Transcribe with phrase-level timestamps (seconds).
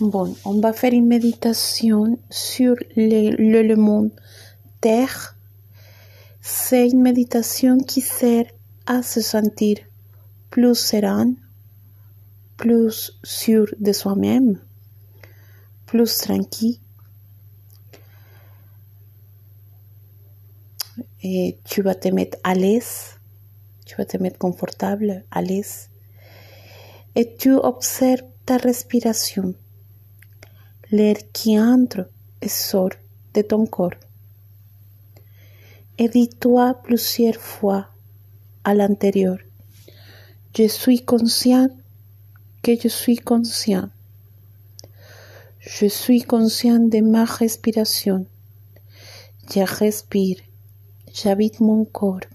[0.00, 4.06] Bon, on va faire une méditation sur l'élément
[4.80, 5.36] terre.
[6.40, 8.44] C'est une méditation qui sert
[8.86, 9.78] à se sentir
[10.50, 11.32] plus serein,
[12.56, 14.60] plus sûr de soi-même,
[15.86, 16.78] plus tranquille.
[21.24, 23.18] Et tu vas te mettre à l'aise,
[23.84, 25.88] tu vas te mettre confortable, à l'aise.
[27.16, 29.54] Et tu observes ta respiration
[30.92, 32.90] et sort
[33.34, 33.98] de ton corps.
[35.98, 37.88] Et dis-toi plusieurs fois
[38.64, 39.38] à l'intérieur,
[40.56, 41.68] je suis conscient
[42.62, 43.88] que je suis conscient.
[45.60, 48.26] Je suis conscient de ma respiration.
[49.54, 50.38] Je respire.
[51.12, 52.26] J'habite mon corps.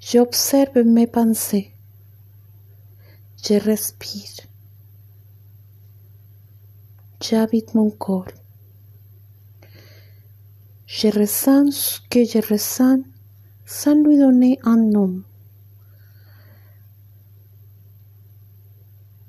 [0.00, 1.71] J'observe mes pensées.
[3.44, 4.46] Je respire.
[7.20, 8.28] J'habite mon corps.
[10.86, 13.00] Je ressens ce que je ressens
[13.66, 15.22] sans lui donner un nom.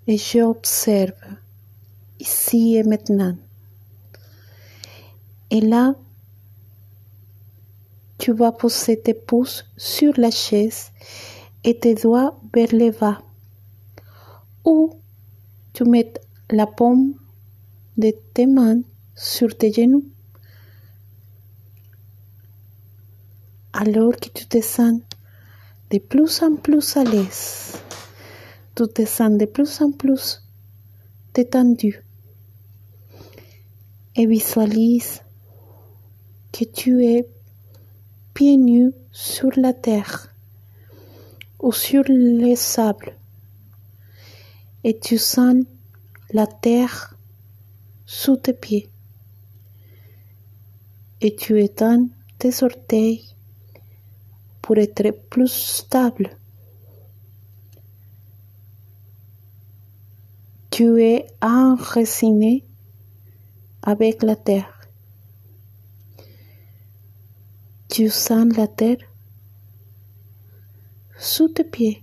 [0.05, 1.13] Et j'observe
[2.19, 3.35] ici et maintenant.
[5.49, 5.95] Et là,
[8.19, 10.91] tu vas poser tes pouces sur la chaise
[11.63, 13.19] et tes doigts vers le bas
[14.65, 14.95] ou
[15.73, 16.13] tu mets
[16.49, 17.13] la paume
[17.97, 18.81] de tes mains
[19.15, 20.05] sur tes genoux.
[23.73, 25.01] Alors que tu te sens
[25.89, 27.73] de plus en plus à l'aise,
[28.75, 30.43] tu te sens de plus en plus
[31.33, 32.03] détendu
[34.15, 35.21] et visualise
[36.51, 37.27] que tu es
[38.33, 40.33] pieds nus sur la terre
[41.59, 43.15] ou sur les sables
[44.83, 45.63] et tu sens
[46.31, 47.15] la terre
[48.05, 48.89] sous tes pieds.
[51.21, 53.23] Et tu étends tes orteils
[54.61, 56.37] pour être plus stable.
[60.69, 62.65] Tu es enraciné
[63.81, 64.81] avec la terre.
[67.89, 68.97] Tu sens la terre
[71.19, 72.02] sous tes pieds.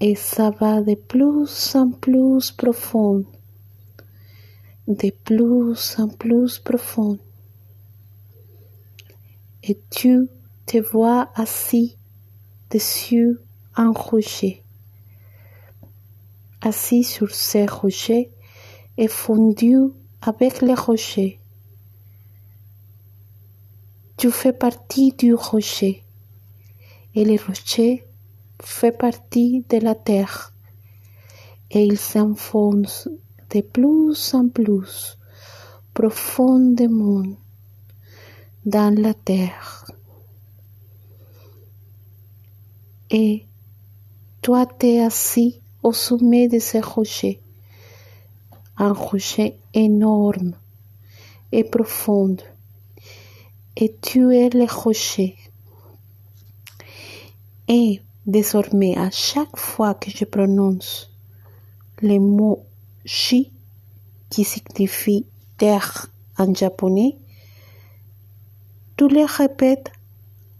[0.00, 3.24] Et ça va de plus en plus profond,
[4.88, 7.18] de plus en plus profond.
[9.62, 10.28] Et tu
[10.64, 11.98] te vois assis
[12.70, 13.38] dessus
[13.76, 14.64] un rocher,
[16.62, 18.30] assis sur ces rochers
[18.96, 19.76] et fondu
[20.22, 21.38] avec les rochers.
[24.16, 26.04] Tu fais partie du rocher
[27.14, 28.06] et les rochers
[28.62, 30.52] fait partie de la terre
[31.70, 33.08] et il s'enfonce
[33.50, 35.18] de plus en plus
[35.94, 37.24] profondément
[38.64, 39.90] dans la terre.
[43.10, 43.46] Et
[44.42, 47.40] toi t'es assis au sommet de ce rocher,
[48.76, 50.54] un rocher énorme
[51.52, 52.36] et profond,
[53.76, 55.36] et tu es le rocher.
[57.66, 61.10] Et Désormais, à chaque fois que je prononce
[62.00, 62.64] le mot
[63.04, 63.50] shi,
[64.30, 65.26] qui signifie
[65.58, 66.06] terre
[66.38, 67.16] en japonais,
[68.96, 69.90] tu le répètes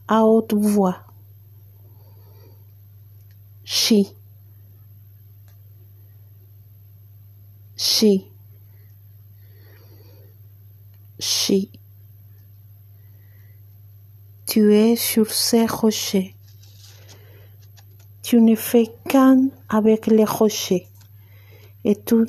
[0.09, 0.97] à haute voix.
[3.62, 4.16] Shi.
[7.76, 8.26] Shi.
[11.20, 11.70] Shi.
[14.47, 16.34] Tu es sur ces rochers
[18.30, 20.86] tu ne fais qu'un avec les rochers.
[21.82, 22.26] Et tu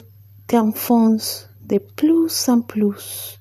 [0.47, 3.39] t'enfonces de plus en plus.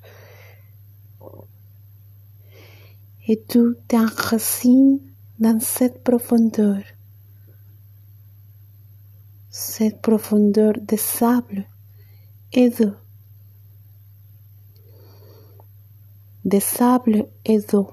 [3.27, 5.01] Et tu t'enracines
[5.39, 6.83] dans cette profondeur,
[9.49, 11.65] cette profondeur de sable
[12.53, 12.93] et d'eau,
[16.45, 17.91] de sable et d'eau.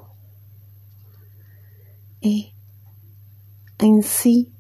[2.22, 2.48] Et
[3.80, 4.52] ainsi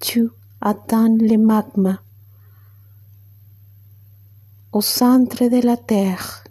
[0.00, 0.28] tu
[0.60, 2.02] atteins le magma
[4.72, 6.44] au centre de la terre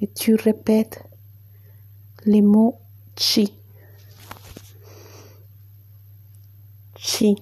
[0.00, 1.02] et tu répètes
[2.26, 2.80] les mots
[3.16, 3.52] chi.
[6.96, 7.36] Chi.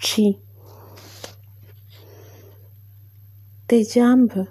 [0.00, 0.38] Chi.
[3.68, 4.46] Tes jambes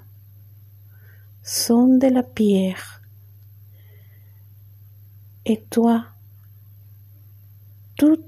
[1.43, 2.96] sont de la pierre
[5.49, 6.05] et toi,
[7.97, 8.21] tout,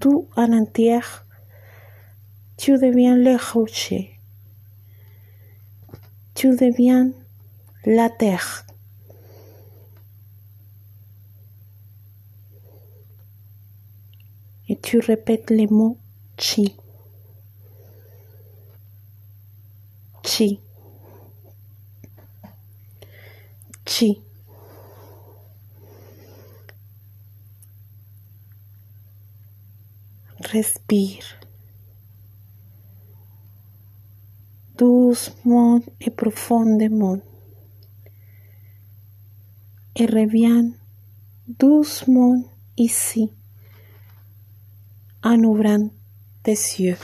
[0.00, 0.98] tout en entier,
[2.56, 4.18] tu deviens le rocher.
[6.34, 7.12] Tu deviens
[7.86, 8.66] la terre.
[14.68, 15.96] Et tu répètes les mots
[16.36, 16.76] chi.
[20.24, 20.58] Chi.
[23.86, 24.20] Chi.
[30.52, 31.24] Respire.
[34.76, 37.18] Doucement et profondément.
[39.96, 40.70] Et reviens
[41.48, 42.42] doucement
[42.76, 43.30] ici
[45.22, 45.88] en ouvrant
[46.42, 46.96] tes yeux.